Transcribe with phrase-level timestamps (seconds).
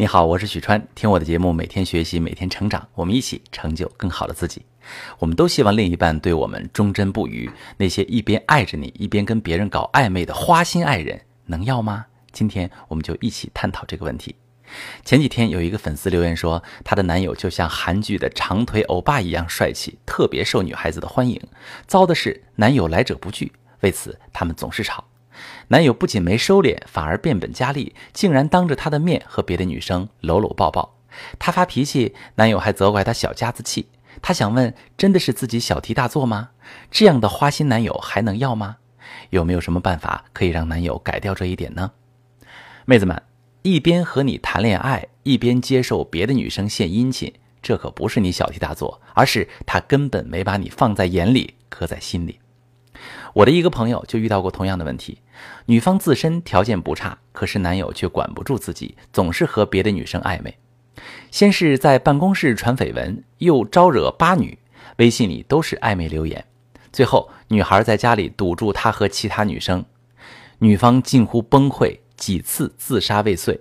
[0.00, 4.64] 你好，我是许川，听我的节目，每天学习，每天成长，我们一起成就更好的自己。
[5.18, 12.06] 我们都希望另一半对我们忠贞不渝，那些一边爱着你，一边跟别人搞暧昧的花心爱人，能要吗？
[12.32, 14.34] 今天我们就一起探讨这个问题。
[15.04, 21.38] 前几天有一个粉丝留言说，她的男友就像韩剧的长腿欧巴一样帅气，特别受女孩子的欢迎。
[21.86, 25.04] 糟的是，男友来者不拒，为此他们总是吵。
[25.68, 30.96] 男友不仅没收敛，反而变本加厉，竟然当着她的面和别的女生搂搂抱抱。
[31.38, 33.86] 她发脾气，男友还责怪她小家子气。
[34.20, 36.50] 她想问：真的是自己小题大做吗？
[36.90, 38.76] 这样的花心男友还能要吗？
[39.30, 41.92] 有没有什么办法可以让男友改掉这一点呢？
[42.84, 43.22] 妹子们，
[43.62, 47.32] 一边和你谈恋爱，一边接受别的女生献殷勤，
[47.62, 52.39] 这可不是你小题大做，而是他根本没把你放在眼里，刻在心里。
[53.32, 55.18] 我的一个朋友就遇到过同样的问题，
[55.66, 60.56] 女方自身条件不差，可是男友却管不住自己，总是和别的女生暧昧。
[61.30, 64.58] 先是在办公室传绯闻，又招惹八女，
[64.96, 66.44] 微信里都是暧昧留言。
[66.92, 69.84] 最后，女孩在家里堵住他和其他女生，
[70.58, 73.60] 女方近乎崩溃，几次自杀未遂。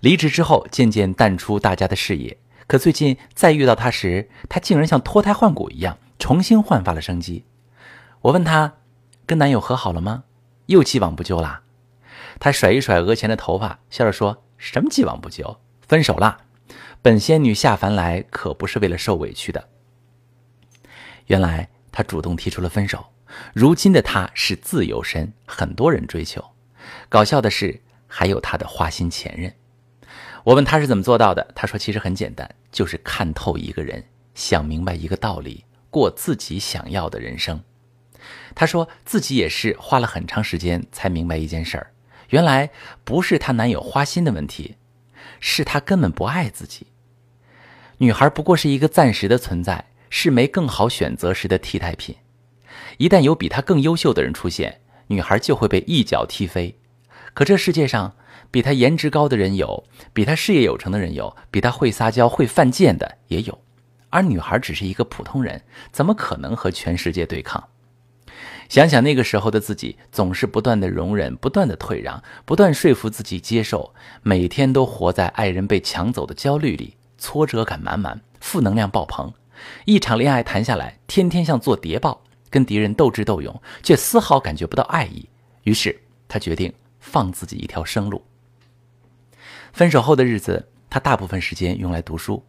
[0.00, 2.36] 离职之后，渐渐淡出大家的视野。
[2.66, 7.44] 可最近再遇到他时，他竟然像脱胎换骨一样，重新焕发了生机。
[8.20, 8.74] 我问他。
[9.30, 10.24] 跟男友和好了吗？
[10.66, 11.62] 又既往不咎啦？
[12.40, 15.60] 她甩一甩额前的头发，笑着说：“什么既往不咎？
[15.86, 16.38] 分手啦！
[17.00, 19.68] 本仙女下凡来可不是为了受委屈的。”
[21.26, 23.06] 原来她主动提出了分手。
[23.54, 26.44] 如今的她是自由身，很多人追求。
[27.08, 29.54] 搞笑的是，还有她的花心前任。
[30.42, 37.62] 我问她是怎么做到的，她说：“其实很简单，就是看透一个人，想明白一个道理，过自己想要的人生。”
[38.54, 41.92] 她说自己也是花了很长时间才明白一件事儿，
[42.30, 42.70] 原来
[43.04, 44.76] 不是她男友花心的问题，
[45.40, 46.86] 是她根本不爱自己。
[47.98, 52.16] 女孩不过是一个暂时的存在，是没更好选择时的替代品。
[52.98, 56.78] 一旦有比她更优秀的人出现，女孩就会被一脚踢飞。
[57.34, 58.16] 可这世界上
[58.50, 63.62] 比她颜值高的人有，比她事业有成的人有，比她会撒娇会犯贱的也有，
[64.08, 65.62] 而女孩只是一个普通人，
[65.92, 67.68] 怎么可能和全世界对抗？
[68.70, 73.92] 想想那个时候的自己，总是不断的容忍，不断的退让，不断说服自己接受，
[74.22, 79.34] 每天都活在爱人被抢走的焦虑里，挫折感满满，负能量爆棚。
[79.86, 85.28] 一场恋爱谈下来，天天像做谍报，跟敌人斗智斗勇，却丝毫感觉不到爱意。
[85.64, 88.24] 于是他决定放自己一条生路。
[89.72, 92.44] 分手后的日子，他大部分时间用来读书，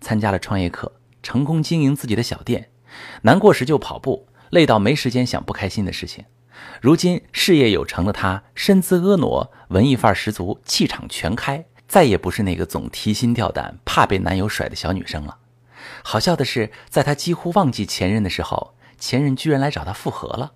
[0.00, 0.90] 参加了创业课，
[1.22, 2.70] 成功经营自己的小店。
[3.20, 4.26] 难过时就跑步。
[4.50, 6.24] 累到没时间想不开心的事情，
[6.80, 15.38] 如今事业有成的她，身姿婀娜，文艺范儿十足，气场全开，再也不是那个总提心吊胆、怕被男友甩的小女生了。
[16.02, 20.52] 好笑的是，在她几乎忘记前任的时候，前任居然来找她复合了。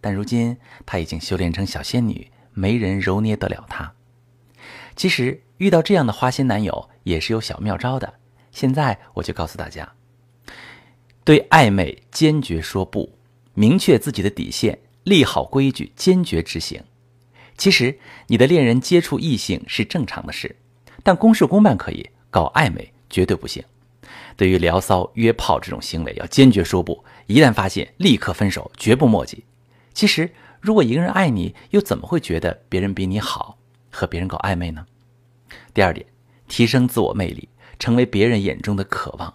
[0.00, 3.92] 但如今她已经修炼成小仙女，没人揉捏得了她。
[4.94, 8.14] 其实遇到这样的花心男友也是有小妙招的，
[8.50, 9.94] 现在我就告诉大家。
[11.24, 13.12] 对暧昧坚决说不，
[13.54, 16.82] 明确自己的底线，立好规矩，坚决执行。
[17.56, 17.96] 其实
[18.26, 20.56] 你的恋人接触异性是正常的事，
[21.02, 23.62] 但公事公办可以，搞暧昧绝对不行。
[24.36, 29.44] 对于聊骚、约炮这种行为，要坚决说不，一旦发现立刻分手，绝不墨迹。
[29.94, 30.28] 其实，
[30.60, 33.58] 如果一个人爱你，又怎么会觉得别人比你好，
[33.90, 34.86] 和别人搞暧昧呢？
[35.72, 36.04] 第二点，
[36.48, 39.34] 提升自我魅力，成为别人眼中的渴望。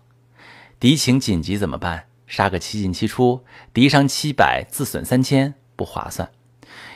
[0.79, 2.05] 敌情紧急怎么办？
[2.27, 3.43] 杀个七进七出，
[3.73, 6.29] 敌伤七百，自损三千，不划算。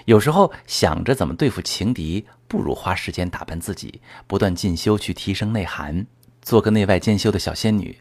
[0.06, 6.06] 有时候想着怎么对付情敌，不如花时间打扮自己，不断进修去提升内涵，
[6.44, 7.97] 做个内外兼修的小仙女。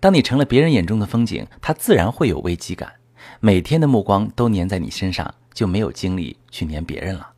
[0.00, 2.94] 当你成了别人眼中的风景，他自然会有危机感，
[3.40, 7.32] 每天的目光都粘在你身上，就没有精力去粘别人了。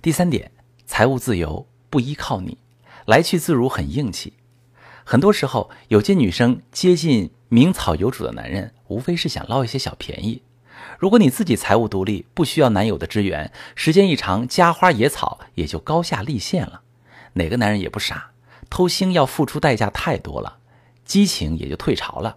[0.00, 0.52] 第三点，
[0.86, 2.58] 财务自由，不依靠你，
[3.06, 4.34] 来去自如，很硬气。
[5.04, 10.42] 很多时候，有些女生接近名草有主的男人，无非是想捞一些小便宜。
[10.98, 16.82] 如果你自己财务独立，不需要男友的支援，时间一长，家花野草也就高下立现了。
[17.34, 18.30] 哪个男人也不傻，
[18.70, 20.58] 偷腥要付出代价太多了，
[21.04, 22.36] 激情也就退潮了。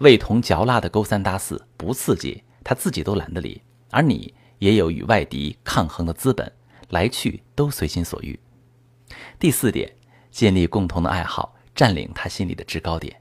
[0.00, 6.50] 味同嚼蜡的勾三搭四不刺激，他自己都懒得理，而你也有与外敌抗衡的资本，
[6.88, 8.38] 来去都随心所欲。
[9.38, 9.92] 第四点，
[10.30, 11.54] 建立共同的爱好。
[11.74, 13.20] 占领他心里的制高点。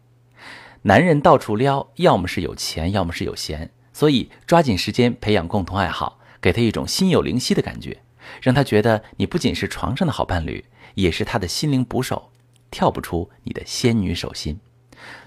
[0.83, 8.01] 男人到处撩，要么是有钱，要么是有闲，所以抓紧时间培养共同爱好，给他一种心有灵犀的感觉。
[8.42, 10.63] 让他觉得你不仅是床上的好伴侣，
[10.95, 12.31] 也是他的心灵捕手，
[12.69, 14.59] 跳不出你的仙女手心。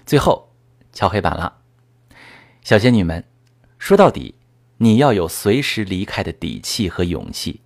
[0.05, 0.49] 最后，
[0.91, 1.57] 敲黑板了，
[2.63, 3.23] 小仙女们，
[3.77, 4.35] 说到底，
[4.77, 7.61] 你要有随时离开的底气和勇气。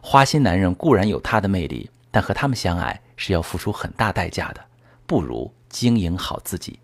[0.00, 4.64] 花心男人固然有他的魅力，但和他们相爱是要付出很大代价的，
[5.08, 6.78] 不如经营好自己。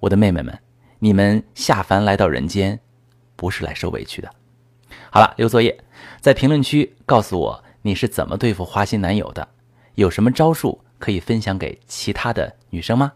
[0.00, 0.58] 我的妹妹们，
[0.98, 2.80] 你们下凡来到人间，
[3.36, 4.28] 不是来受委屈的。
[5.12, 5.78] 好了，留作业，
[6.20, 9.46] 在评论区告诉我你是怎么对付花心男友的，
[9.94, 13.12] 有什么招数可以分享给其他的女生吗？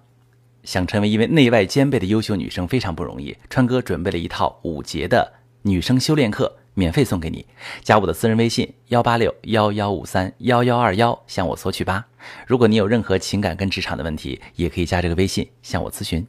[0.63, 5.33] 想成为一位内外兼备的优秀女生非常不容易，川哥准备了一套五节的
[5.63, 7.45] 女生修炼课，免费送给你。
[7.83, 12.07] 加我的私人微信幺八六幺幺五三幺幺二幺，向我索取吧。
[12.47, 16.25] 如果你有任何情感跟职场的问题，也可以加这个微信向我咨询。